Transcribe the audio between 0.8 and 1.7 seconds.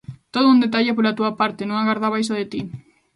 pola túa parte,